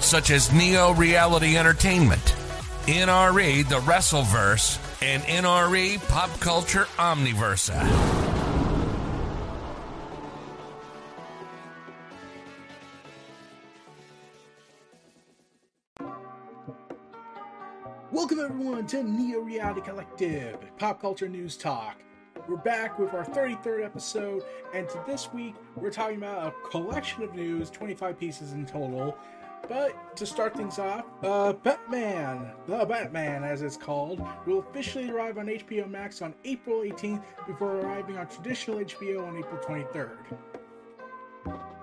[0.00, 2.34] such as Neo Reality Entertainment,
[2.86, 8.24] NRE The Wrestleverse, and NRE Pop Culture Omniversa.
[18.12, 21.96] Welcome everyone to Neo Reality Collective, Pop Culture News Talk.
[22.48, 27.24] We're back with our 33rd episode, and to this week we're talking about a collection
[27.24, 29.18] of news, 25 pieces in total.
[29.68, 35.38] But to start things off, uh, Batman, the Batman as it's called, will officially arrive
[35.38, 40.18] on HBO Max on April 18th before arriving on traditional HBO on April 23rd.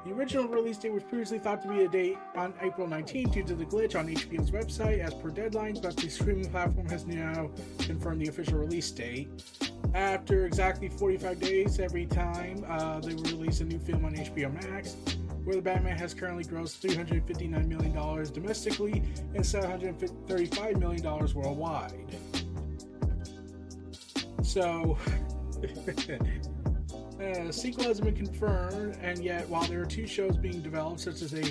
[0.06, 3.44] The original release date was previously thought to be a date on April 19th due
[3.44, 7.50] to the glitch on HBO's website as per deadline, but the streaming platform has now
[7.80, 9.30] confirmed the official release date.
[9.94, 14.98] After exactly 45 days every time uh, they release a new film on HBO Max,
[15.44, 21.04] where the Batman has currently grossed $359 million domestically and $735 million
[21.36, 22.18] worldwide.
[24.44, 24.98] So,
[27.22, 31.22] uh, sequel has been confirmed, and yet while there are two shows being developed, such
[31.22, 31.44] as a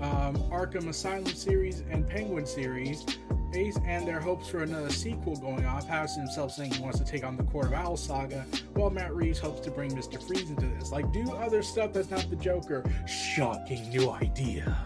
[0.00, 3.04] um, Arkham Asylum series and Penguin series,
[3.54, 7.22] and their hopes for another sequel going on, Pattinson himself saying he wants to take
[7.22, 10.20] on the Court of Owls saga, while Matt Reeves hopes to bring Mr.
[10.20, 10.90] Freeze into this.
[10.90, 12.84] Like, do other stuff that's not the Joker.
[13.06, 14.76] Shocking new idea.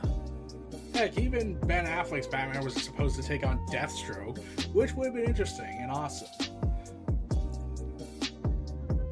[0.93, 4.39] Heck, even Ben Affleck's Batman was supposed to take on Deathstroke,
[4.75, 6.29] which would have been interesting and awesome.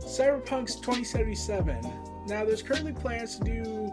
[0.00, 1.80] Cyberpunk's 2077.
[2.26, 3.92] Now, there's currently plans to do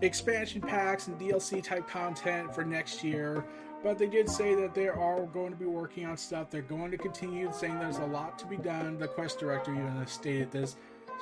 [0.00, 3.44] expansion packs and DLC type content for next year,
[3.82, 6.50] but they did say that they are going to be working on stuff.
[6.50, 8.98] They're going to continue saying there's a lot to be done.
[8.98, 10.76] The quest director even stated this,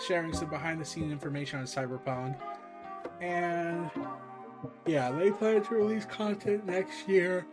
[0.06, 2.36] sharing some behind the scenes information on Cyberpunk.
[3.20, 3.90] And
[4.86, 7.46] yeah, they plan to release content next year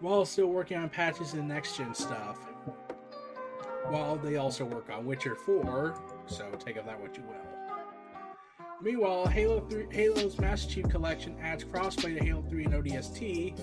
[0.00, 2.38] while still working on patches and next gen stuff.
[3.88, 5.94] While they also work on Witcher 4,
[6.26, 7.45] so take of that what you will.
[8.82, 13.58] Meanwhile, Halo 3, Halo's Master Chief Collection adds crossplay to Halo 3 and ODST,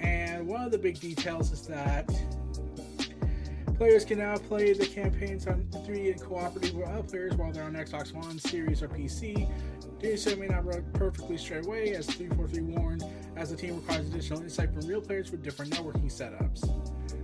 [0.00, 2.10] and one of the big details is that
[3.76, 7.64] players can now play the campaigns on 3 and cooperative with other players while they're
[7.64, 9.48] on Xbox One, Series, or PC.
[10.00, 13.04] Doing so may not work perfectly straight away, as 343 warned,
[13.36, 16.62] as the team requires additional insight from real players with different networking setups.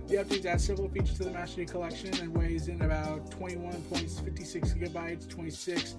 [0.07, 4.77] The updates add several features to the Master Chief Collection and weighs in about 21.56
[4.77, 5.95] gigabytes, 26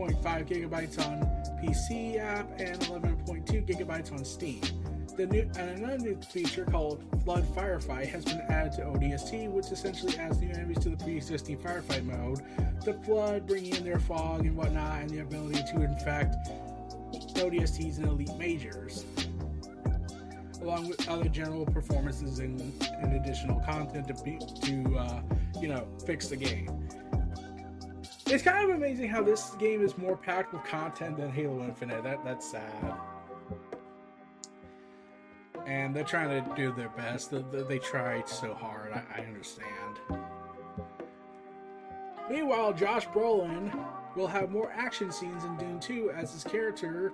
[0.00, 1.20] 11.5 gigabytes on
[1.62, 4.60] PC app and 11.2 gigabytes on Steam.
[5.16, 10.16] The new another new feature called Flood Firefight has been added to ODST, which essentially
[10.16, 12.40] adds new enemies to the pre-existing firefight mode.
[12.84, 16.36] The Flood bringing in their fog and whatnot, and the ability to infect
[17.34, 19.04] ODSTs and elite majors,
[20.62, 22.58] along with other general performances and,
[23.02, 25.20] and additional content to be, to uh,
[25.60, 26.88] you know fix the game.
[28.32, 32.04] It's kind of amazing how this game is more packed with content than Halo Infinite.
[32.04, 32.94] That that's sad.
[35.66, 37.32] And they're trying to do their best.
[37.32, 38.92] They, they tried so hard.
[38.92, 39.98] I, I understand.
[42.30, 43.76] Meanwhile, Josh Brolin
[44.14, 47.12] will have more action scenes in Dune 2 as his character,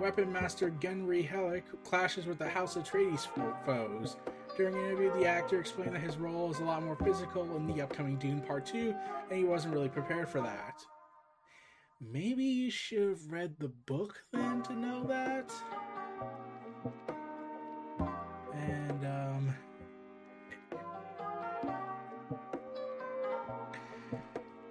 [0.00, 3.28] Weapon Master Gurney Halleck, clashes with the House Atreides
[3.64, 4.16] foes.
[4.56, 7.66] During an interview, the actor explained that his role is a lot more physical in
[7.66, 8.94] the upcoming Dune Part 2,
[9.28, 10.82] and he wasn't really prepared for that.
[12.00, 15.52] Maybe you should have read the book then to know that?
[18.54, 19.54] And, um.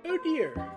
[0.06, 0.72] Oh dear.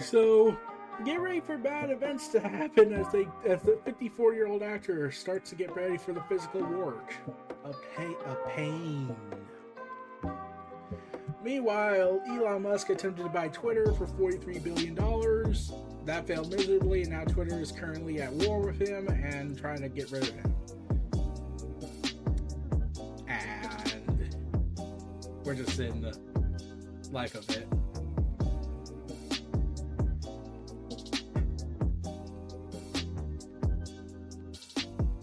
[0.00, 0.56] So,
[1.04, 5.10] get ready for bad events to happen as they as the 54 year old actor
[5.10, 7.14] starts to get ready for the physical work.
[7.64, 9.16] A pain a pain.
[11.42, 15.72] Meanwhile elon musk attempted to buy twitter for 43 billion dollars.
[16.04, 19.88] That failed miserably and now twitter is currently at war with him and trying to
[19.88, 20.54] get rid of him.
[23.28, 24.34] And
[25.44, 26.18] we're just in the
[27.12, 27.68] life of it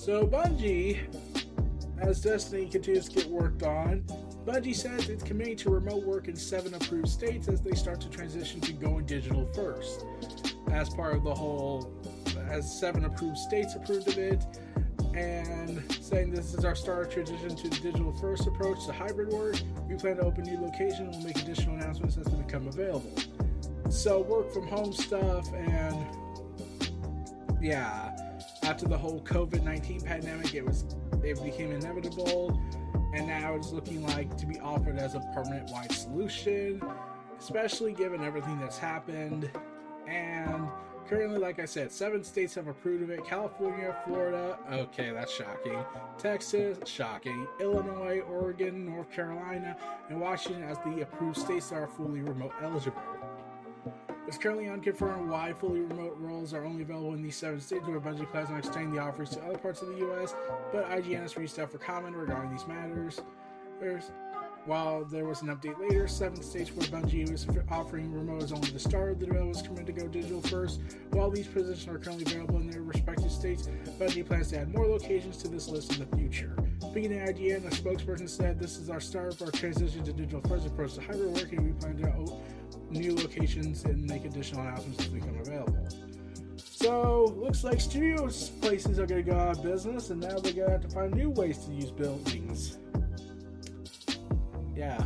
[0.06, 1.00] So Bungie,
[1.98, 4.04] as Destiny continues to get worked on,
[4.46, 8.10] Bungie says it's committing to remote work in seven approved states as they start to
[8.12, 10.06] transition to going digital first.
[10.70, 11.92] As part of the whole,
[12.48, 14.46] as seven approved states approved of it,
[15.16, 19.30] and saying this is our start of transition to the digital first approach to hybrid
[19.30, 19.56] work.
[19.90, 23.12] We plan to open new locations and we'll make additional announcements as they become available.
[23.90, 26.06] So work from home stuff and
[27.60, 28.16] yeah,
[28.66, 30.86] after the whole COVID nineteen pandemic, it was
[31.24, 32.60] it became inevitable,
[33.14, 36.82] and now it's looking like to be offered as a permanent wide solution,
[37.40, 39.50] especially given everything that's happened.
[40.08, 40.68] And
[41.08, 44.58] currently, like I said, seven states have approved of it: California, Florida.
[44.72, 45.80] Okay, that's shocking.
[46.18, 47.48] Texas, shocking.
[47.60, 49.78] Illinois, Oregon, North Carolina,
[50.10, 53.02] and Washington as the approved states that are fully remote eligible.
[54.28, 58.00] It's currently unconfirmed why fully remote roles are only available in these seven states where
[58.00, 60.34] Bungie plans on extending the offerings to other parts of the U.S.,
[60.72, 63.22] but IGN has reached out for comment regarding these matters.
[63.80, 64.10] There's,
[64.66, 68.72] while there was an update later, seven states where Bungie was offering remote is only
[68.72, 70.82] the start the development committed to go digital first.
[71.12, 73.70] While these positions are currently available in their respective states,
[74.00, 76.56] Bungie plans to add more locations to this list in the future.
[76.80, 80.42] Speaking of IGN, a spokesperson said, This is our start for our transition to digital
[80.50, 81.64] first approach to hybrid working.
[81.64, 82.42] We plan to
[82.90, 85.88] new locations and make additional announcements as they become available.
[86.58, 88.30] So, looks like studio
[88.62, 90.90] places are going to go out of business, and now they're going to have to
[90.90, 92.78] find new ways to use buildings.
[94.76, 95.04] Yeah.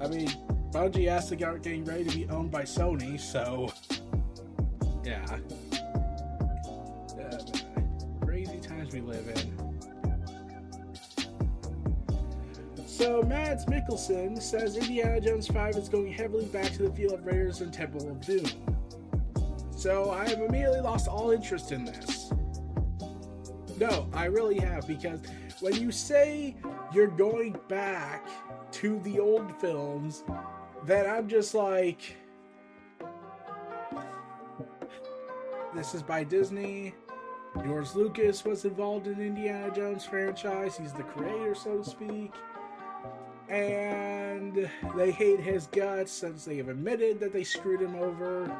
[0.00, 0.28] I mean,
[0.72, 3.72] Bungie has to get getting ready to be owned by Sony, so.
[5.04, 5.38] Yeah.
[7.16, 7.38] yeah
[8.20, 9.49] crazy times we live in.
[13.00, 17.24] So Mads Mikkelsen says Indiana Jones 5 is going heavily back to the feel of
[17.24, 18.44] Raiders and Temple of Doom.
[19.74, 22.30] So I have immediately lost all interest in this.
[23.78, 25.22] No, I really have, because
[25.60, 26.54] when you say
[26.92, 28.28] you're going back
[28.72, 30.22] to the old films,
[30.84, 32.16] then I'm just like.
[35.74, 36.92] This is by Disney.
[37.64, 40.76] George Lucas was involved in Indiana Jones franchise.
[40.76, 42.34] He's the creator, so to speak
[43.50, 48.56] and they hate his guts since they have admitted that they screwed him over.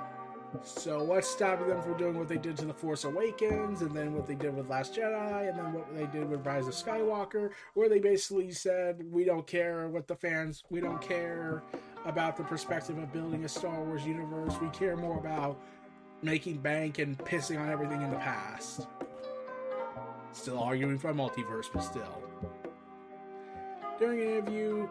[0.65, 4.13] So what's stopping them from doing what they did to The Force Awakens, and then
[4.13, 7.51] what they did with Last Jedi, and then what they did with Rise of Skywalker,
[7.75, 11.63] where they basically said, we don't care what the fans, we don't care
[12.05, 15.57] about the perspective of building a Star Wars universe, we care more about
[16.21, 18.89] making bank and pissing on everything in the past.
[20.33, 22.30] Still arguing for a multiverse, but still.
[24.01, 24.89] During an interview,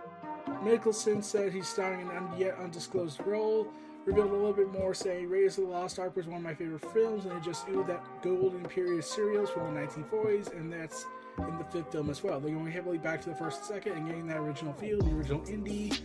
[0.63, 3.67] Mikkelsen said he's starring in an yet undisclosed role,
[4.05, 6.53] revealed a little bit more, saying Raiders of the Lost Ark was one of my
[6.53, 11.07] favorite films, and it just oozed that golden period serials from the 1940s, and that's
[11.39, 12.39] in the fifth film as well.
[12.39, 15.09] They're going heavily back to the first and second and getting that original feel, the
[15.09, 15.99] original indie,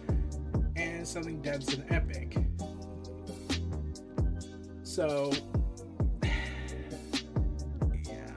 [0.75, 2.39] and something dense and epic.
[4.83, 5.31] So,
[8.07, 8.31] yeah.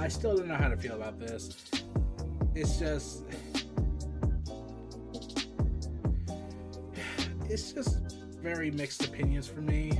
[0.00, 1.67] I still don't know how to feel about this
[2.58, 3.22] it's just
[7.48, 8.00] it's just
[8.42, 9.92] very mixed opinions for me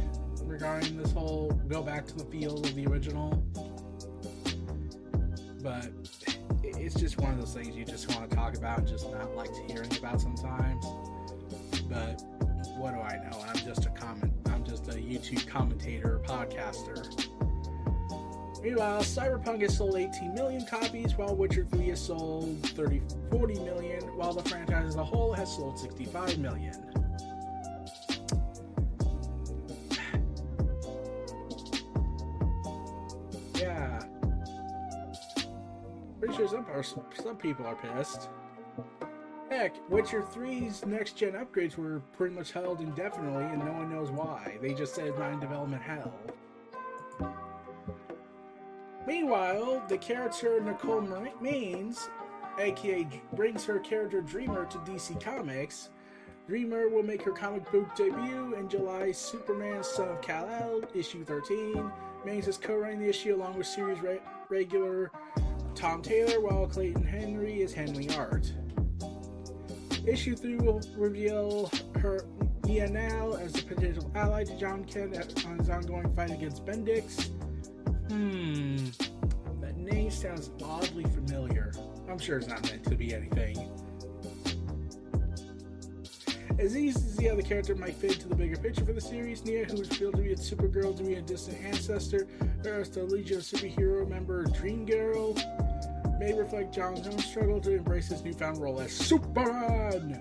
[0.43, 3.31] regarding this whole go back to the feel of the original.
[5.63, 5.91] But
[6.63, 9.37] it's just one of those things you just want to talk about and just not
[9.37, 10.85] like to hearing about sometimes.
[11.89, 12.23] But
[12.77, 13.41] what do I know?
[13.47, 14.33] I'm just a comment.
[14.47, 17.29] I'm just a YouTube commentator, podcaster.
[18.63, 24.03] Meanwhile, Cyberpunk has sold 18 million copies, while Witcher 3 has sold 30, 40 million,
[24.17, 26.75] while the franchise as a whole has sold 65 million.
[33.55, 34.01] yeah.
[36.19, 36.67] Pretty sure some,
[37.23, 38.29] some people are pissed.
[39.51, 44.11] Heck, Witcher 3's next gen upgrades were pretty much held indefinitely, and no one knows
[44.11, 44.59] why.
[44.61, 46.13] They just said it's not in development hell.
[49.09, 52.11] Meanwhile, the character Nicole Maines,
[52.59, 55.89] aka brings her character Dreamer to DC Comics.
[56.47, 61.91] Dreamer will make her comic book debut in July Superman Son of Kal-El, issue 13.
[62.27, 65.11] Maines is co-writing the issue along with series re- regular
[65.75, 68.53] Tom Taylor, while Clayton Henry is handling art.
[70.07, 72.27] Issue 3 will reveal her
[72.65, 77.31] Nia Nal as a potential ally to Jon Kent on his ongoing fight against Bendix.
[78.09, 78.87] Hmm.
[79.61, 81.73] That name sounds oddly familiar.
[82.09, 83.71] I'm sure it's not meant to be anything.
[86.59, 89.45] As easy as the other character might fit into the bigger picture for the series,
[89.45, 92.27] Nia, who was revealed to be a Supergirl to be a distant ancestor,
[92.65, 95.35] or as the Legion of Superhero member Dream Girl
[96.19, 100.21] may reflect Jon's struggle to embrace his newfound role as Superman.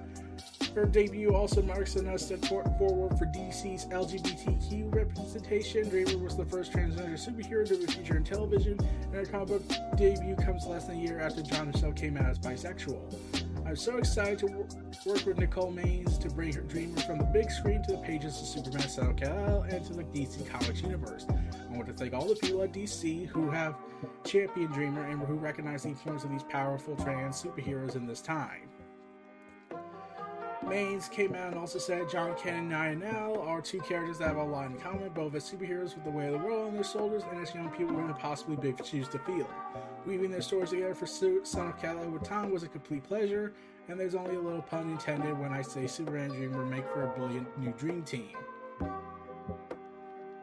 [0.78, 5.90] Her debut also marks another step forward for DC's LGBTQ representation.
[5.90, 9.64] Dreamer was the first transgender superhero to be featured in television, and her comic book
[9.98, 13.02] debut comes less than a year after Jon himself came out as bisexual.
[13.66, 17.50] I'm so excited to work with Nicole Maines to bring her Dreamer from the big
[17.50, 21.26] screen to the pages of Superman SNL and to the DC Comics universe.
[21.28, 23.74] I want to thank all the people at DC who have
[24.24, 28.70] championed Dreamer and who recognize the influence of these powerful trans superheroes in this time.
[30.68, 34.38] Maines came out and also said Jon Ken and Nile are two characters that have
[34.38, 36.84] a lot in common, both as superheroes with the weight of the world on their
[36.84, 39.50] shoulders and as young people with impossibly big shoes to fill.
[40.06, 43.54] Weaving their stories together for Son of Kal-El with Tom was a complete pleasure,
[43.88, 47.04] and there's only a little pun intended when I say Superman Dream will make for
[47.04, 48.36] a brilliant new dream team.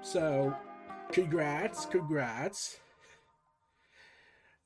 [0.01, 0.57] So,
[1.13, 2.79] congrats, congrats.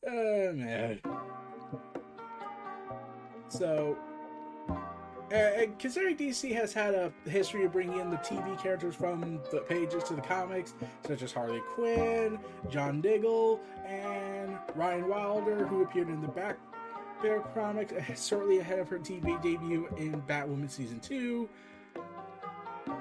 [0.07, 1.01] Oh man.
[3.49, 3.99] So,
[5.33, 9.61] uh, considering DC has had a history of bringing in the TV characters from the
[9.61, 10.75] pages to the comics,
[11.07, 12.39] such as Harley Quinn,
[12.71, 16.57] John Diggle, and Ryan Wilder, who appeared in the Back
[17.23, 21.49] Bear comics uh, shortly ahead of her TV debut in Batwoman season two.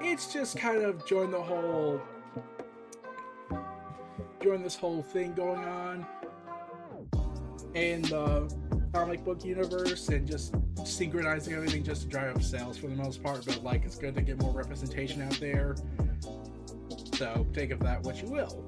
[0.00, 2.00] It's just kind of joined the whole,
[4.42, 6.06] join this whole thing going on,
[7.74, 8.52] and the
[8.92, 10.54] comic book universe and just
[10.84, 13.44] synchronizing everything just to drive up sales for the most part.
[13.44, 15.76] But like, it's good to get more representation out there.
[17.14, 18.64] So take of that what you will.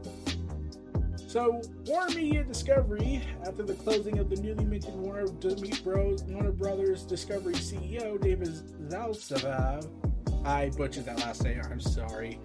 [1.30, 6.24] So, Warner Media Discovery, after the closing of the newly minted Warner Bros.
[6.24, 8.48] Warner Brothers Discovery CEO David
[8.88, 9.86] Zaslav,
[10.44, 11.60] I butchered that last name.
[11.70, 12.40] I'm sorry.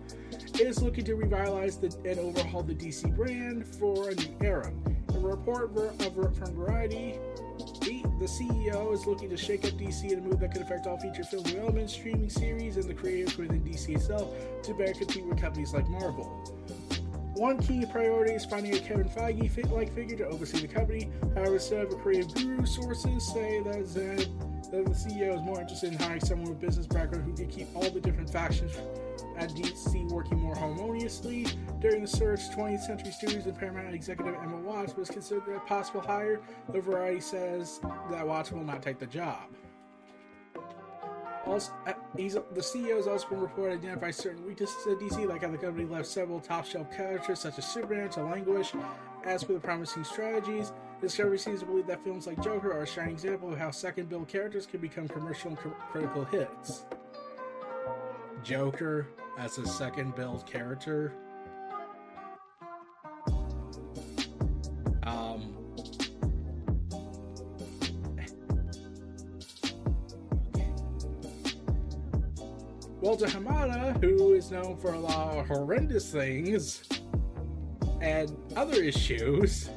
[0.60, 4.72] Is looking to revitalize the, and overhaul the DC brand for a new era.
[5.16, 7.16] A report from Variety
[8.20, 10.98] the CEO is looking to shake up DC in a move that could affect all
[10.98, 14.34] feature film development, streaming series, and the creators within DC itself
[14.64, 16.26] to better compete with companies like Marvel.
[17.36, 21.10] One key priority is finding a Kevin Feige fit like figure to oversee the company.
[21.34, 26.22] However, a creative guru, sources say that, that the CEO is more interested in hiring
[26.22, 28.72] someone with business background who can keep all the different factions
[29.38, 31.46] at DC working more harmoniously.
[31.80, 36.02] During the search, 20th Century Studios and Paramount executive Emma Watts was considered a possible
[36.02, 36.42] hire.
[36.72, 37.80] The Variety says
[38.12, 39.50] that Watts will not take the job.
[41.46, 45.44] Also, uh, the CEO has also been reported to identify certain weaknesses at DC, like
[45.44, 48.74] how the company left several top shelf characters such as Superman to languish.
[49.24, 52.88] As for the promising strategies, Discovery seems to believe that films like Joker are a
[52.88, 55.58] shining example of how second build characters can become commercial and
[55.92, 56.86] critical hits.
[58.46, 59.08] Joker
[59.40, 61.12] as a second build character.
[65.02, 65.56] Um,
[73.02, 76.84] Walter Hamada, who is known for a lot of horrendous things
[78.00, 79.70] and other issues.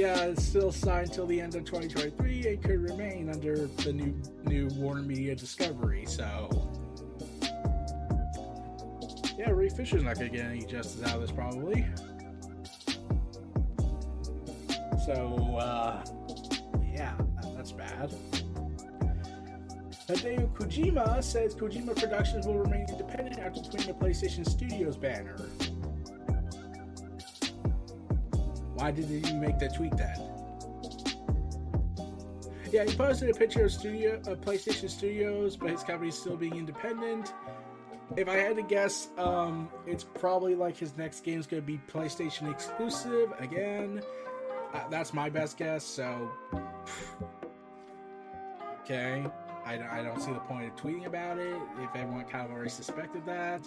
[0.00, 4.18] Yeah, it's still signed till the end of 2023 It could remain under the new
[4.44, 6.06] new Warner Media Discovery.
[6.06, 6.48] So,
[9.36, 11.86] yeah, Ray Fisher's not going to get any justice out of this probably.
[15.04, 16.02] So, uh,
[16.94, 17.14] yeah,
[17.54, 18.10] that's bad.
[20.08, 25.36] Hideo Kojima says Kojima Productions will remain independent after putting the PlayStation Studios banner.
[28.80, 30.16] Why did he make that tweet then?
[32.72, 36.56] Yeah, he posted a picture of studio of PlayStation Studios, but his company's still being
[36.56, 37.34] independent.
[38.16, 41.66] If I had to guess, um, it's probably like his next game is going to
[41.66, 44.02] be PlayStation exclusive again.
[44.72, 45.84] Uh, that's my best guess.
[45.84, 46.30] So,
[48.80, 49.26] okay,
[49.66, 52.70] I, I don't see the point of tweeting about it if everyone kind of already
[52.70, 53.60] suspected that.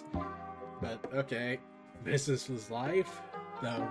[0.80, 1.60] But okay,
[2.02, 3.20] business was life.
[3.60, 3.88] So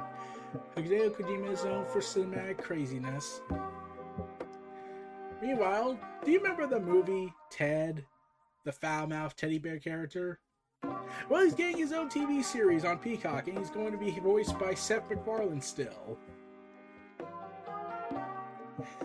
[0.75, 3.41] Hideo Kojima is known for cinematic craziness.
[5.41, 8.05] Meanwhile, do you remember the movie Ted,
[8.63, 10.39] the foul-mouthed teddy bear character?
[11.29, 14.57] Well, he's getting his own TV series on Peacock, and he's going to be voiced
[14.60, 16.17] by Seth MacFarlane still.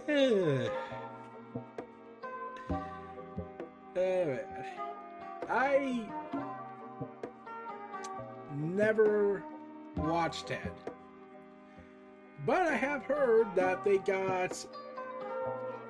[5.50, 6.06] I
[8.54, 9.42] never
[9.96, 10.72] watched Ted.
[12.46, 14.64] But I have heard that they got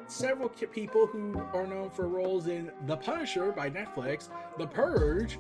[0.07, 5.39] several people who are known for roles in The Punisher by Netflix, The Purge,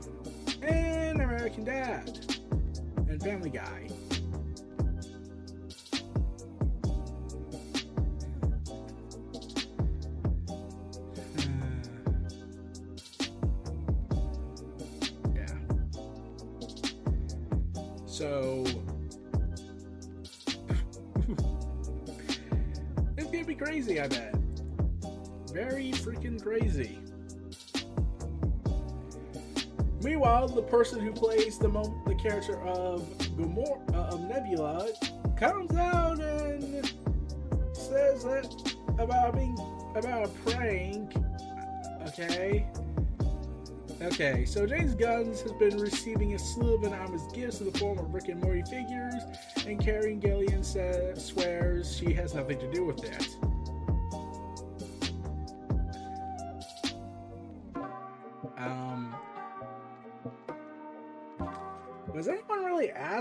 [0.62, 2.40] and American Dad,
[3.08, 3.88] and Family Guy.
[30.58, 31.68] The person who plays the
[32.04, 34.88] the character of Gamora, uh, of Nebula
[35.36, 36.84] comes out and
[37.72, 39.56] says that about being
[39.94, 41.14] about a prank.
[42.08, 42.66] Okay.
[44.02, 48.00] Okay, so James Gunn has been receiving a slew of anonymous gifts in the form
[48.00, 49.22] of Rick and Morty figures,
[49.64, 53.36] and Karen Gillan says, swears she has nothing to do with it.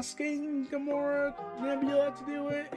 [0.02, 2.72] Asking Gamora Nebula to do it?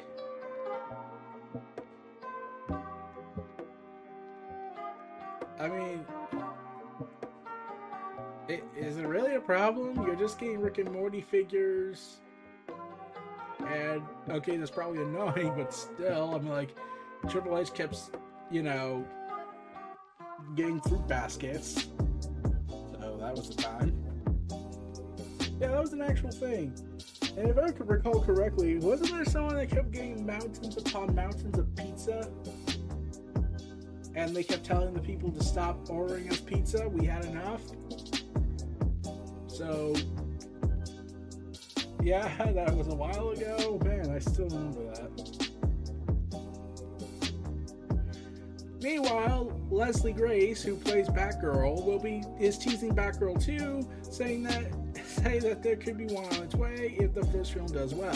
[5.59, 6.07] I mean,
[8.49, 10.03] i- is it really a problem?
[10.07, 12.21] You're just getting Rick and Morty figures,
[13.67, 16.75] and okay, that's probably annoying, but still, I'm like,
[17.29, 17.99] Triple H kept,
[18.51, 19.05] you know,
[20.55, 21.89] getting fruit baskets,
[22.69, 23.95] so that was the time.
[25.61, 26.75] Yeah, that was an actual thing.
[27.37, 31.59] And if I could recall correctly, wasn't there someone that kept getting mountains upon mountains
[31.59, 32.31] of pizza?
[34.15, 36.89] And they kept telling the people to stop ordering us pizza.
[36.89, 37.63] We had enough.
[39.47, 39.95] So,
[42.03, 43.81] yeah, that was a while ago.
[43.85, 45.51] Man, I still remember that.
[48.83, 54.73] Meanwhile, Leslie Grace, who plays Batgirl, will be is teasing Batgirl too, saying that
[55.23, 58.15] say that there could be one on its way if the first film does well.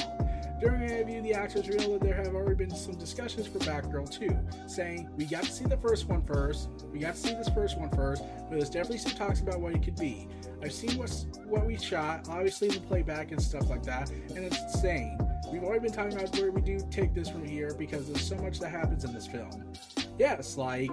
[0.60, 4.10] During an interview, the actors revealed that there have already been some discussions for Batgirl
[4.10, 7.48] 2, saying, We got to see the first one first, we got to see this
[7.50, 10.28] first one first, but there's definitely some talks about what it could be.
[10.62, 14.60] I've seen what's, what we shot, obviously the playback and stuff like that, and it's
[14.62, 15.18] insane.
[15.52, 18.36] We've already been talking about where we do take this from here because there's so
[18.36, 19.72] much that happens in this film.
[20.18, 20.90] Yes, like.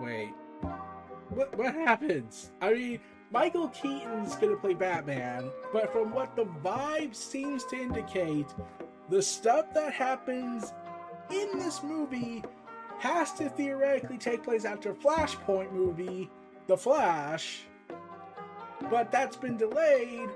[0.00, 0.32] Wait.
[1.34, 2.52] What, what happens?
[2.60, 3.00] I mean,
[3.32, 8.46] Michael Keaton's gonna play Batman, but from what the vibe seems to indicate,
[9.08, 10.72] the stuff that happens
[11.30, 12.44] in this movie
[12.98, 16.30] has to theoretically take place after Flashpoint movie,
[16.68, 17.64] The Flash,
[18.88, 20.28] but that's been delayed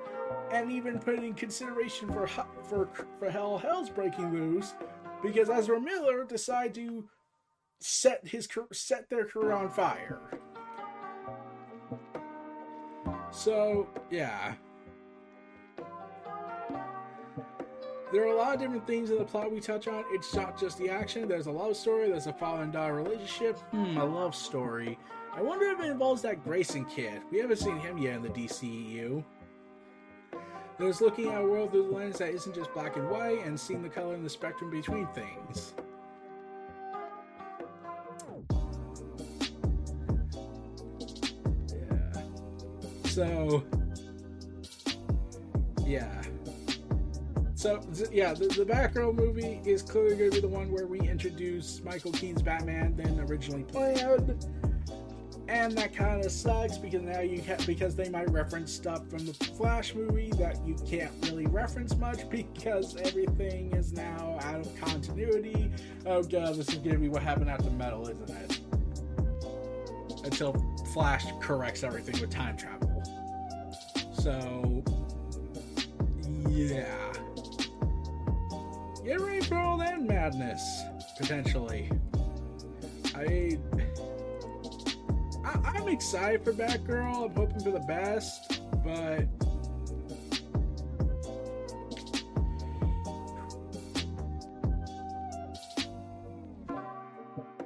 [0.51, 2.27] and even put in consideration for
[2.65, 4.75] for for Hell Hell's breaking loose
[5.23, 7.09] because Ezra Miller decided to
[7.81, 10.21] set his set their career on fire.
[13.39, 14.55] So yeah,
[18.13, 20.03] there are a lot of different things in the plot we touch on.
[20.09, 21.29] It's not just the action.
[21.29, 22.11] There's a love story.
[22.11, 23.57] There's a father and daughter relationship.
[23.71, 24.99] Hmm, a love story.
[25.33, 27.23] I wonder if it involves that Grayson kid.
[27.31, 29.23] We haven't seen him yet in the DCEU.
[30.77, 33.59] There's looking at a world through the lens that isn't just black and white and
[33.59, 35.75] seeing the color and the spectrum between things.
[43.09, 43.65] So,
[45.85, 46.23] yeah.
[47.55, 47.81] So,
[48.13, 51.83] yeah, the, the Batgirl movie is clearly going to be the one where we introduce
[51.83, 54.47] Michael Keaton's Batman than originally planned
[55.49, 59.25] and that kind of sucks because now you can because they might reference stuff from
[59.25, 64.81] the Flash movie that you can't really reference much because everything is now out of
[64.81, 65.71] continuity.
[66.07, 68.61] Oh god, this is gonna be what happened after Metal, isn't it?
[70.25, 70.55] Until
[70.93, 72.88] Flash corrects everything with time travel.
[74.19, 74.83] So,
[76.49, 77.13] yeah.
[79.05, 80.83] Get ready for all that madness,
[81.19, 81.91] potentially.
[83.15, 83.59] I.
[85.45, 87.31] I, I'm excited for Batgirl.
[87.31, 89.25] I'm hoping for the best, but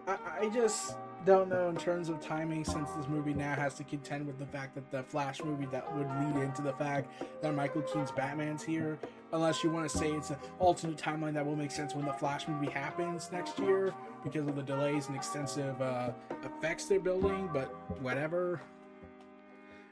[0.07, 3.85] I, I just don't know in terms of timing since this movie now has to
[3.85, 7.11] contend with the fact that the Flash movie that would lead into the fact
[7.43, 8.99] that Michael Keaton's Batman's here.
[9.33, 12.13] Unless you want to say it's an alternate timeline that will make sense when the
[12.13, 16.11] Flash movie happens next year because of the delays and extensive uh,
[16.43, 17.67] effects they're building, but
[18.01, 18.61] whatever.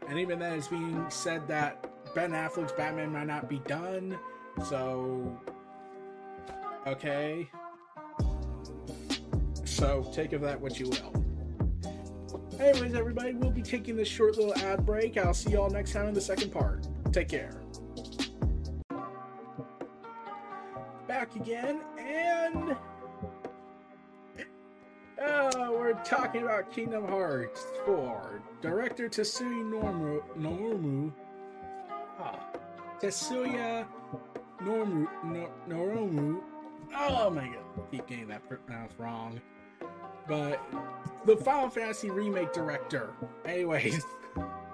[0.09, 4.19] And even then, it's being said that Ben Affleck's Batman might not be done
[4.69, 5.39] So,
[6.87, 7.49] okay.
[9.65, 11.20] So, take of that what you will.
[12.59, 15.17] Anyways, everybody, we'll be taking this short little ad break.
[15.17, 16.87] I'll see y'all next time in the second part.
[17.13, 17.61] Take care.
[21.09, 22.77] Back again, and
[25.21, 28.43] uh, we're talking about Kingdom Hearts 4.
[28.63, 31.13] Director Tetsuya Normu, Normu
[32.21, 32.39] ah,
[33.01, 33.87] Tetsuya
[34.63, 36.41] Normu.
[36.95, 39.41] Oh my god, I keep getting that pronounced wrong.
[40.31, 40.63] But
[41.27, 43.11] the Final Fantasy remake director.
[43.45, 44.05] Anyways,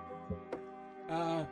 [1.11, 1.45] uh,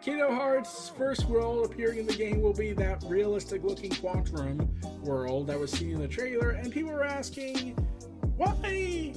[0.00, 4.70] Kingdom Hearts' first world appearing in the game will be that realistic looking quantum
[5.02, 7.72] world that was seen in the trailer, and people are asking,
[8.36, 9.14] why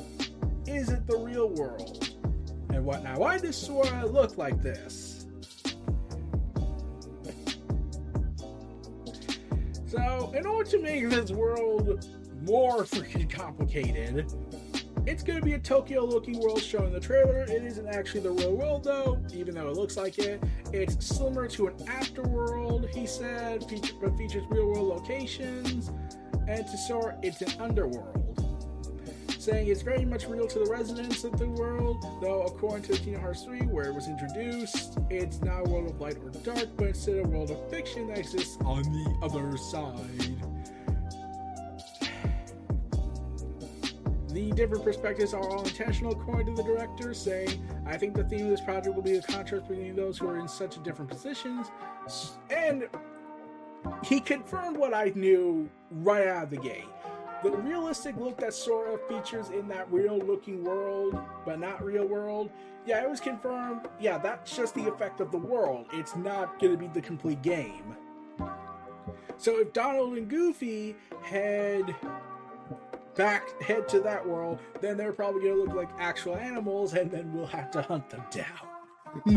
[0.66, 2.10] is it the real world?
[2.70, 3.20] And whatnot?
[3.20, 5.28] Why does Sora look like this?
[9.86, 12.04] So, in order to make this world
[12.44, 14.32] more freaking complicated,
[15.06, 17.42] it's going to be a Tokyo looking world shown in the trailer.
[17.42, 20.42] It isn't actually the real world though, even though it looks like it.
[20.72, 25.92] It's similar to an afterworld, he said, feature, but features real world locations.
[26.48, 28.20] And to Sora, it's an underworld.
[29.30, 33.22] Saying it's very much real to the residents of the world, though according to Kingdom
[33.22, 36.88] Hearts 3, where it was introduced, it's not a world of light or dark, but
[36.88, 40.53] instead a world of fiction that exists on the other side.
[44.44, 48.46] The different perspectives are all intentional, according to the director, saying, I think the theme
[48.46, 51.68] of this project will be the contrast between those who are in such different positions.
[52.50, 52.90] And
[54.04, 56.84] he confirmed what I knew right out of the gate.
[57.42, 62.50] The realistic look that Sora features in that real looking world, but not real world,
[62.86, 63.88] yeah, it was confirmed.
[63.98, 65.86] Yeah, that's just the effect of the world.
[65.94, 67.96] It's not going to be the complete game.
[69.38, 71.96] So if Donald and Goofy had
[73.16, 77.12] back head to that world, then they're probably going to look like actual animals, and
[77.12, 78.46] then we'll have to hunt them down.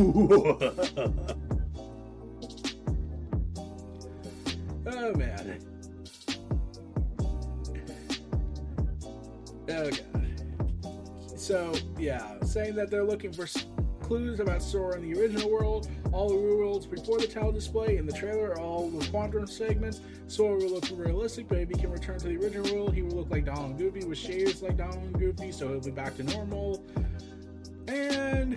[4.86, 5.58] oh man.
[9.68, 10.26] Oh god.
[11.36, 13.46] So yeah, saying that they're looking for
[14.00, 18.06] clues about Sora in the original world, all the worlds before the title display, in
[18.06, 20.00] the trailer, are all the quantum segments.
[20.28, 23.02] so Sora will look realistic, but if he can return to the original world, he
[23.02, 26.22] will look like Donald Goofy with shades like Donald Goofy, so he'll be back to
[26.22, 26.82] normal.
[27.86, 28.56] And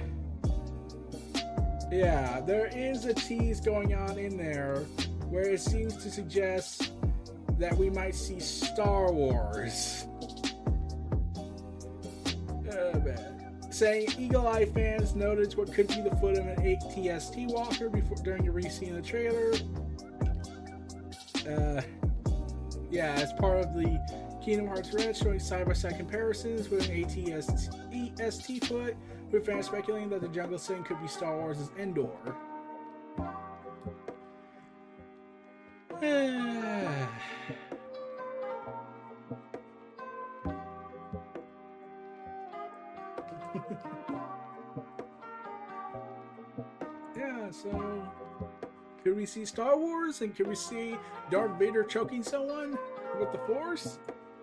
[1.91, 4.85] yeah, there is a tease going on in there
[5.27, 6.93] where it seems to suggest
[7.57, 10.05] that we might see Star Wars.
[12.69, 13.38] Uh, oh, man
[13.79, 18.17] saying Eagle Eye fans noticed what could be the foot of an ATST walker before
[18.17, 19.53] during a re-seeing the trailer.
[21.49, 21.81] Uh,
[22.91, 23.97] yeah, as part of the
[24.43, 28.97] Kingdom Hearts Red showing side-by-side comparisons with an ATST foot,
[29.31, 32.09] with fans speculating that the jungle scene could be Star Wars' Endor.
[47.17, 48.09] yeah, so
[49.03, 50.97] could we see Star Wars and could we see
[51.31, 52.77] Darth Vader choking someone
[53.19, 53.99] with the Force?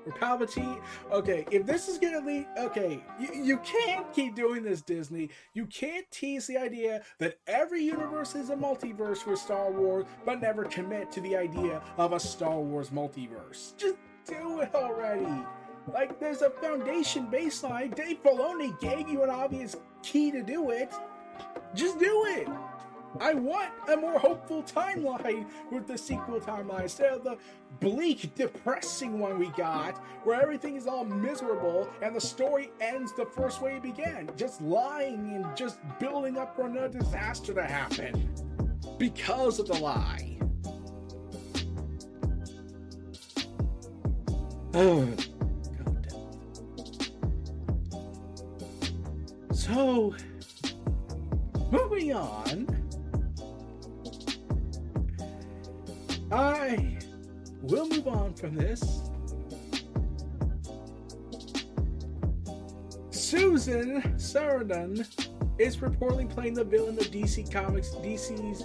[0.07, 0.81] Or Palpatine?
[1.11, 5.31] Okay, if this is gonna lead, okay, you, you can't keep doing this, Disney.
[5.53, 10.41] You can't tease the idea that every universe is a multiverse with Star Wars, but
[10.41, 13.77] never commit to the idea of a Star Wars multiverse.
[13.77, 15.45] Just do it already.
[15.93, 17.95] Like, there's a foundation baseline.
[17.95, 20.93] Dave Filoni gave you an obvious key to do it.
[21.75, 22.49] Just do it.
[23.21, 27.39] I want a more hopeful timeline with the sequel timeline instead of the
[27.81, 33.25] bleak, depressing one we got, where everything is all miserable and the story ends the
[33.25, 38.29] first way it began, just lying and just building up for another disaster to happen
[38.99, 40.39] because of the lie.
[49.67, 50.15] So,
[51.73, 52.69] moving on,
[56.31, 56.97] I
[57.63, 58.81] will move on from this.
[63.11, 65.05] Susan Sarandon
[65.59, 68.63] is reportedly playing the villain of DC Comics, DC's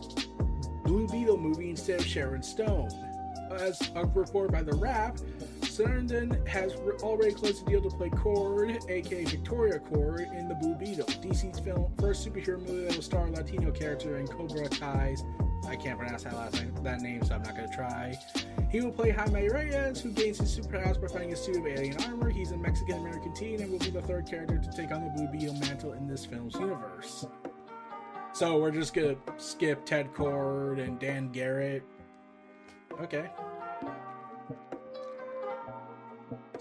[0.85, 2.91] Blue Beetle movie instead of Sharon Stone.
[3.51, 5.17] As a report by The Wrap,
[5.71, 10.75] Sarandon has already closed a deal to play Kord, aka Victoria Kord, in the Blue
[10.75, 15.23] Beetle, DC's film first superhero movie that will star a Latino character in Cobra Kai's
[15.67, 18.17] I can't pronounce that last name, that name, so I'm not gonna try.
[18.69, 22.01] He will play Jaime Reyes, who gains his superpowers by finding a suit of alien
[22.03, 22.29] armor.
[22.29, 25.09] He's a Mexican American teen and will be the third character to take on the
[25.11, 27.25] Blue Beetle mantle in this film's universe.
[28.33, 31.83] So we're just gonna skip Ted Kord and Dan Garrett.
[32.99, 33.29] Okay.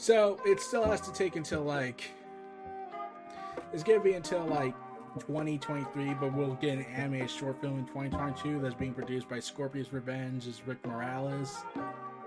[0.01, 2.11] So it still has to take until like
[3.71, 4.75] it's gonna be until like
[5.19, 9.93] 2023, but we'll get an animated short film in 2022 that's being produced by Scorpion's
[9.93, 11.55] Revenge is Rick Morales.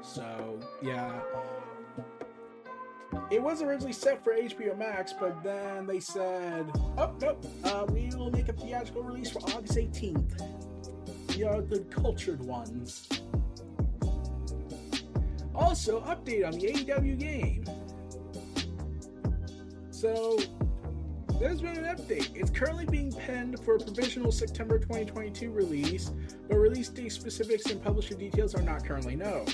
[0.03, 1.19] So yeah.
[3.31, 8.11] It was originally set for HBO Max, but then they said, "Oh nope, uh, we
[8.15, 13.09] will make a theatrical release for August 18th." We are the cultured ones.
[15.55, 17.65] Also, update on the AEW game.
[19.91, 20.37] So,
[21.39, 22.35] there's been an update.
[22.35, 26.11] It's currently being penned for a provisional September 2022 release,
[26.49, 29.45] but release date specifics and publisher details are not currently known.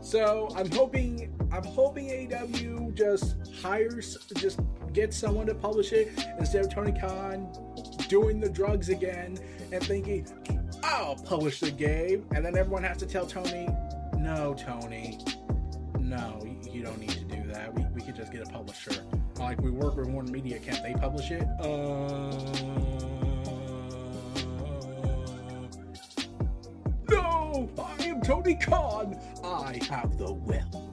[0.00, 4.60] So I'm hoping I'm hoping AEW just hires just
[4.92, 7.48] gets someone to publish it instead of Tony Khan
[8.08, 9.36] doing the drugs again
[9.72, 10.24] and thinking
[10.84, 13.68] I'll publish the game and then everyone has to tell Tony,
[14.26, 15.20] no, Tony,
[16.00, 17.72] no, you don't need to do that.
[17.72, 18.90] We, we could just get a publisher.
[19.38, 21.46] Like we work with Warner Media, can't they publish it?
[21.60, 22.32] Uh,
[27.08, 29.16] no, I am Tony Khan.
[29.44, 30.92] I have the will.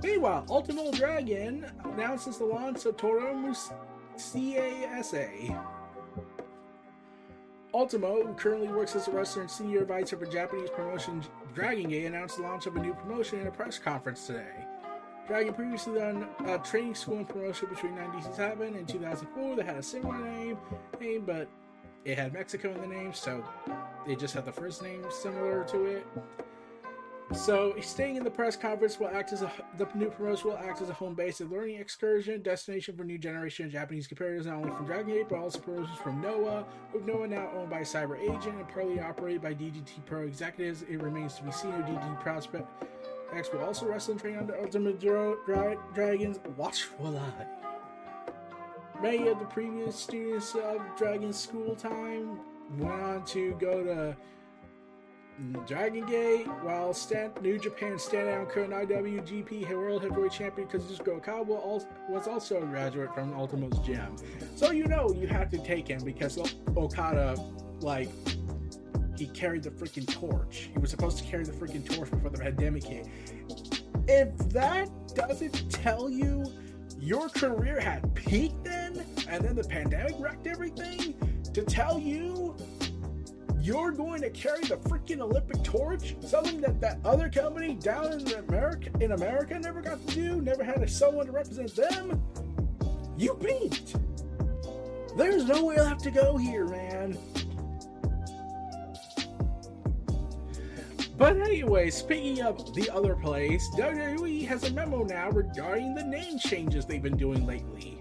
[0.00, 3.52] Meanwhile, Ultimate Dragon announces the launch of Torumu
[4.16, 5.28] CASA.
[7.74, 12.06] Ultimo, who currently works as a wrestler and senior advisor for Japanese promotion Dragon Gate,
[12.06, 14.64] announced the launch of a new promotion in a press conference today.
[15.26, 19.82] Dragon previously done a training school and promotion between 1997 and 2004 that had a
[19.82, 20.56] similar name,
[21.00, 21.48] name, but
[22.04, 23.44] it had Mexico in the name, so
[24.06, 26.06] they just had the first name similar to it.
[27.32, 30.82] So, staying in the press conference will act as a the new promotion will act
[30.82, 34.56] as a home base, a learning excursion, destination for new generation of Japanese competitors, not
[34.56, 36.64] only from Dragon Gate but also promotions from Noah.
[36.92, 41.02] With Noah now owned by Cyber Agent and partly operated by DDT Pro executives, it
[41.02, 42.68] remains to be seen if DDT prospect
[43.34, 47.46] X will also wrestle and train under Ultimate Dra- Dra- Dragon's Watchful Eye.
[49.02, 52.38] Many of the previous students of Dragon School Time
[52.78, 54.16] went on to go to
[55.66, 62.28] Dragon Gate, while Stan- New Japan standout current IWGP World Heavyweight Champion Kazuchika Okada was
[62.28, 64.16] also a graduate from Ultimo's gym.
[64.54, 66.38] So you know you have to take him because
[66.76, 67.36] Okada,
[67.80, 68.10] like,
[69.16, 70.70] he carried the freaking torch.
[70.72, 73.08] He was supposed to carry the freaking torch before the pandemic hit.
[74.06, 76.44] If that doesn't tell you
[77.00, 81.14] your career had peaked then, and then the pandemic wrecked everything,
[81.52, 82.56] to tell you
[83.64, 88.32] you're going to carry the freaking Olympic torch, something that that other company down in
[88.34, 92.22] America in America never got to do, never had someone to represent them.
[93.16, 93.94] You beat.
[95.16, 97.16] There's nowhere left to go here, man.
[101.16, 106.38] But anyway, speaking of the other place, WWE has a memo now regarding the name
[106.38, 107.93] changes they've been doing lately.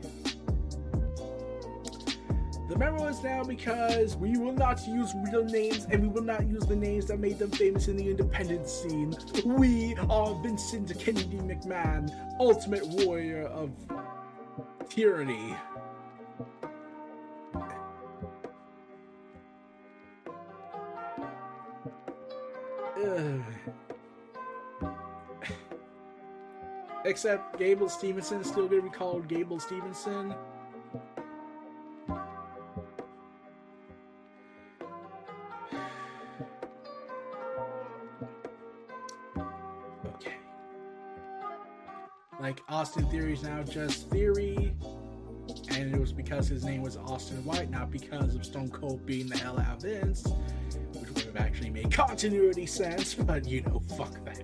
[2.73, 6.47] The memo is now because we will not use real names and we will not
[6.47, 9.13] use the names that made them famous in the independent scene.
[9.45, 13.69] We are Vincent Kennedy McMahon, ultimate warrior of
[14.89, 15.55] tyranny.
[27.05, 30.35] Except Gable Steveson is still to be called Gable Steveson.
[42.43, 44.75] Like Austin Theory is now just Theory,
[45.69, 49.27] and it was because his name was Austin White, not because of Stone Cold being
[49.27, 50.25] the hell out of Vince,
[50.91, 54.43] which would have actually made continuity sense, but you know, fuck that.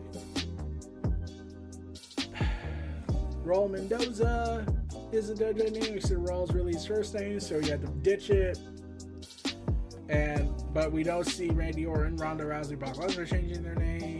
[3.43, 4.65] Raul Mendoza
[5.11, 5.95] is a dojo name.
[5.95, 8.57] We said Raul's really his first name, so you had to ditch it.
[10.07, 14.18] And but we don't see Randy Orton, Ronda Rousey, Brock Lesnar changing their name.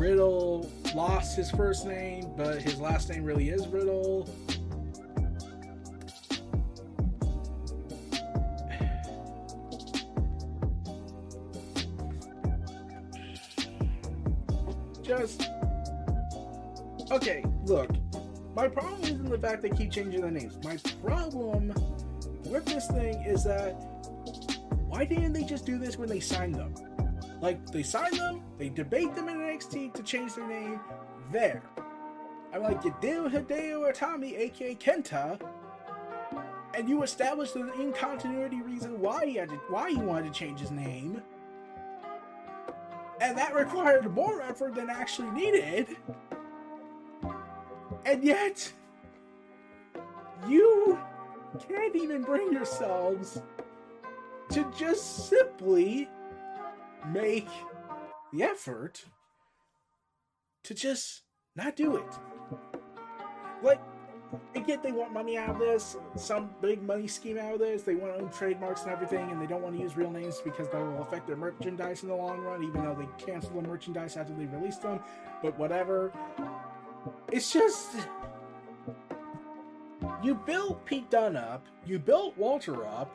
[0.00, 4.26] Riddle lost his first name, but his last name really is Riddle.
[15.02, 15.50] Just
[17.10, 17.90] okay, look.
[18.56, 20.56] My problem isn't the fact they keep changing the names.
[20.64, 21.74] My problem
[22.46, 23.72] with this thing is that
[24.88, 26.74] why didn't they just do this when they signed them?
[27.42, 30.80] Like they signed them, they debate them in NXT to change their name.
[31.30, 31.62] There.
[32.52, 35.40] I'm like Hideo Hideo Itami, aka Kenta,
[36.74, 40.58] and you established an incontinuity reason why he had to, why he wanted to change
[40.58, 41.22] his name,
[43.20, 45.96] and that required more effort than actually needed.
[48.04, 48.72] And yet,
[50.48, 50.98] you
[51.68, 53.42] can't even bring yourselves
[54.50, 56.08] to just simply
[57.12, 57.48] make
[58.32, 59.04] the effort
[60.64, 61.22] to just
[61.56, 62.18] not do it.
[63.62, 63.80] Like,
[64.54, 67.82] I get they want money out of this, some big money scheme out of this.
[67.82, 70.40] They want to own trademarks and everything, and they don't want to use real names
[70.44, 73.66] because that will affect their merchandise in the long run, even though they cancel the
[73.66, 75.00] merchandise after they release them.
[75.42, 76.12] But whatever.
[77.32, 77.90] It's just.
[80.22, 83.10] You built Pete Dunne up, you built Walter up,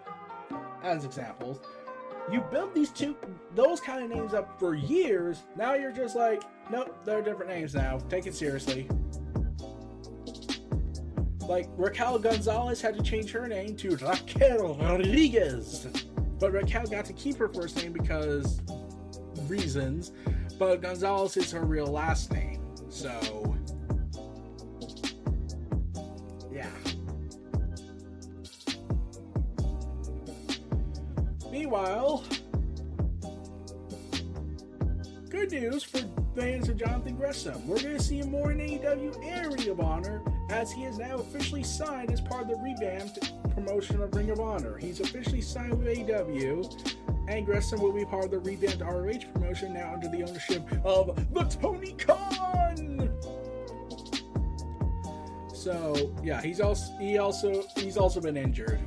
[0.84, 1.60] as examples.
[2.32, 3.16] You built these two,
[3.54, 5.44] those kind of names up for years.
[5.56, 8.00] Now you're just like, nope, they're different names now.
[8.10, 8.88] Take it seriously.
[11.42, 15.88] Like Raquel Gonzalez had to change her name to Raquel Rodriguez,
[16.40, 18.62] but Raquel got to keep her first name because
[19.48, 20.12] reasons.
[20.58, 23.56] But Gonzalez is her real last name, so
[31.56, 32.26] Meanwhile,
[35.30, 36.00] good news for
[36.36, 37.66] fans of Jonathan Gresham.
[37.66, 40.98] We're going to see him more in AEW and Ring of Honor as he is
[40.98, 44.78] now officially signed as part of the revamped promotion of Ring of Honor.
[44.78, 46.98] He's officially signed with AEW,
[47.30, 51.16] and Gresham will be part of the revamped ROH promotion now under the ownership of
[51.34, 53.18] the Tony Khan.
[55.54, 58.82] So yeah, he's also he also he's also been injured.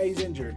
[0.00, 0.56] Yeah, he's injured.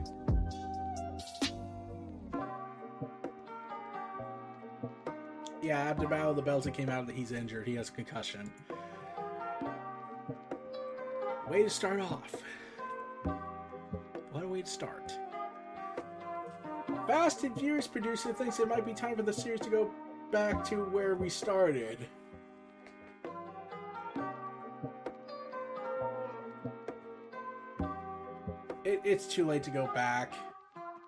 [5.61, 7.67] Yeah, after Battle the Bells, it came out that he's injured.
[7.67, 8.49] He has a concussion.
[11.49, 12.33] Way to start off.
[14.31, 15.11] What a way to start.
[17.05, 19.91] Fast and Furious producer thinks it might be time for the series to go
[20.31, 21.97] back to where we started.
[29.03, 30.33] It's too late to go back.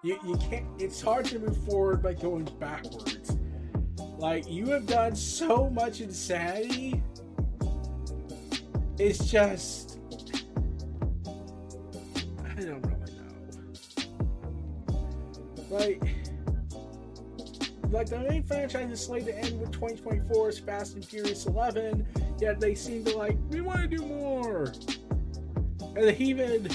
[0.04, 0.66] You, you can't.
[0.78, 3.38] It's hard to move forward by going backwards.
[4.18, 7.02] Like you have done so much insanity.
[8.98, 10.00] It's just
[12.46, 13.34] I don't really know.
[15.70, 16.04] Like
[17.92, 22.06] like the main franchise is slated to end with 2024's Fast and Furious 11,
[22.40, 24.72] yet they seem to like we want to do more.
[25.96, 26.68] And even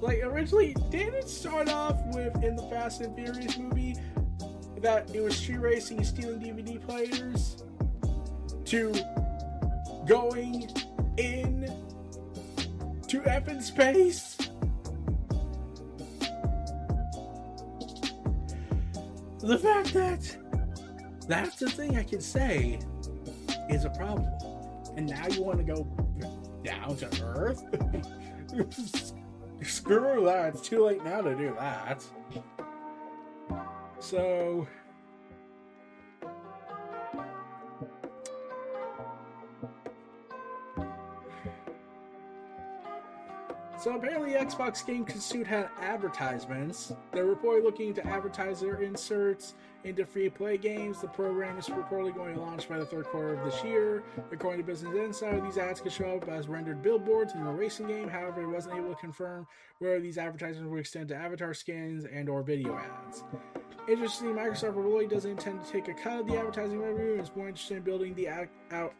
[0.00, 3.96] like originally didn't it start off with in the Fast and Furious movie
[4.80, 7.64] that it was street racing and stealing DVD players
[8.64, 8.94] to
[10.06, 10.70] going
[11.16, 11.64] in
[13.08, 14.36] to effing space.
[19.40, 20.36] The fact that
[21.26, 22.78] that's the thing I can say
[23.68, 24.30] is a problem.
[24.96, 25.86] And now you want to go
[26.64, 27.64] down to Earth?
[29.68, 30.54] Screw that.
[30.54, 32.02] It's too late now to do that.
[34.00, 34.66] So
[43.78, 46.92] So apparently Xbox Game Suit had advertisements.
[47.12, 51.00] They're reportedly looking to advertise their inserts into free play games.
[51.00, 54.02] The program is reportedly going to launch by the third quarter of this year.
[54.32, 57.86] According to Business Insider, these ads could show up as rendered billboards in a racing
[57.86, 58.08] game.
[58.08, 59.46] However, it wasn't able to confirm
[59.78, 63.22] whether these advertisements would extend to avatar skins and or video ads.
[63.88, 67.30] Interestingly, Microsoft really doesn't intend to take a cut of the advertising revenue and is
[67.34, 68.50] more interested in building the ad-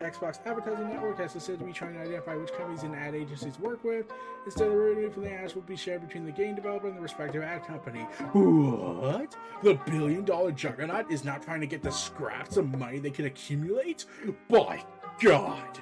[0.00, 3.14] Xbox advertising network as it said to be trying to identify which companies and ad
[3.14, 4.06] agencies work with.
[4.46, 7.00] Instead, the revenue from the ads will be shared between the game developer and the
[7.00, 8.00] respective ad company.
[8.32, 9.36] What?
[9.62, 13.26] The billion dollar juggernaut is not trying to get the scraps of money they can
[13.26, 14.04] accumulate?
[14.48, 14.84] By
[15.20, 15.80] God!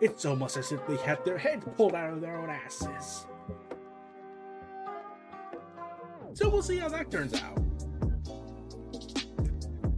[0.00, 3.26] It's almost as if they had their heads pulled out of their own asses.
[6.34, 7.58] So we'll see how that turns out.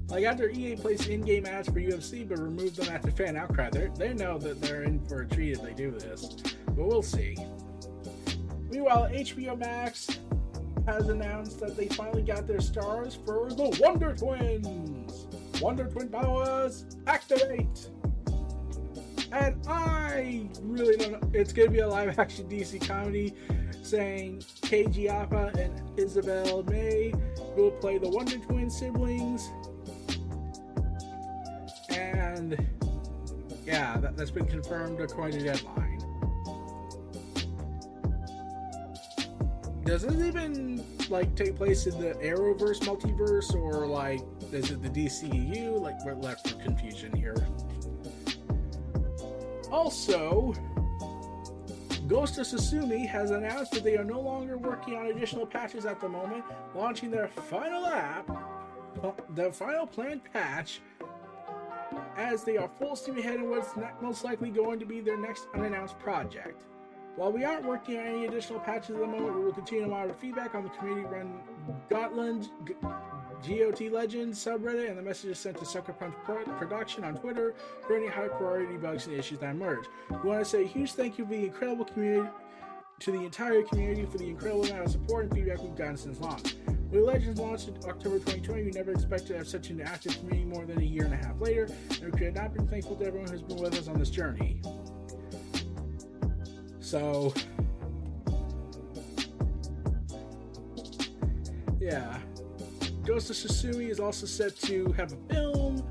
[0.09, 3.91] Like after EA placed in-game ads for UFC but removed them after fan outcry, they
[3.97, 6.37] they know that they're in for a treat if they do this.
[6.67, 7.37] But we'll see.
[8.71, 10.21] Meanwhile, HBO Max
[10.87, 15.27] has announced that they finally got their stars for the Wonder Twins.
[15.61, 17.91] Wonder Twin powers activate.
[19.33, 21.31] And I really don't know.
[21.33, 23.35] It's going to be a live action DC comedy
[23.83, 27.13] saying KJ Apa and Isabel May
[27.57, 29.51] will play the Wonder Twin siblings.
[31.91, 32.57] And
[33.67, 35.90] yeah, that, has been confirmed according to Deadline.
[39.91, 44.21] Does it even like take place in the Arrowverse multiverse or like
[44.53, 45.81] is it the DCEU?
[45.81, 47.35] Like we're left for confusion here.
[49.69, 50.55] Also,
[52.07, 56.01] Ghost of Tsushima has announced that they are no longer working on additional patches at
[56.01, 58.31] the moment, launching their final app,
[59.35, 60.83] the final planned patch,
[62.17, 63.71] as they are full steam ahead in what's
[64.01, 66.63] most likely going to be their next unannounced project.
[67.17, 69.91] While we aren't working on any additional patches at the moment, we will continue to
[69.91, 71.41] monitor feedback on the community-run
[71.89, 72.51] Gotland
[73.43, 77.55] GOT Legends subreddit and the messages sent to Sucker Punch Production on Twitter
[77.87, 79.85] for any high priority bugs and issues that emerge.
[80.23, 82.29] We want to say a huge thank you to the incredible community,
[83.01, 86.21] to the entire community for the incredible amount of support and feedback we've gotten since
[86.21, 86.55] launch.
[86.91, 90.45] When Legends launched in October 2020, we never expected to have such an active community
[90.45, 91.69] more than a year and a half later,
[92.03, 94.61] and we could not be thankful to everyone who's been with us on this journey.
[96.91, 97.33] So,
[101.81, 102.19] yeah.
[103.07, 105.85] Ghost of Tsushima is also set to have a film.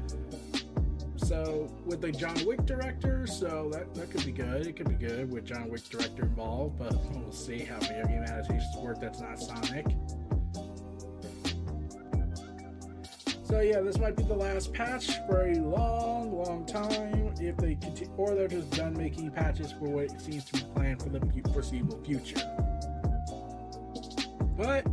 [1.15, 4.67] So with the John Wick director, so that, that could be good.
[4.67, 8.23] It could be good with John Wick director involved, but we'll see how video game
[8.23, 8.99] adaptations work.
[8.99, 9.85] That's not Sonic.
[13.49, 17.33] So yeah, this might be the last patch for a long, long time.
[17.39, 21.01] If they continue, or they're just done making patches for what seems to be planned
[21.01, 21.19] for the
[21.51, 22.39] foreseeable future.
[24.55, 24.85] But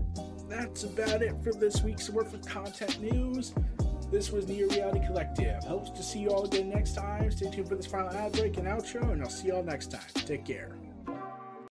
[0.49, 3.53] that's about it for this week's worth of content news.
[4.11, 5.63] This was Neo Reality Collective.
[5.65, 7.31] Hopes to see you all again next time.
[7.31, 9.91] Stay tuned for this final ad break and outro, and I'll see you all next
[9.91, 10.01] time.
[10.15, 10.79] Take care.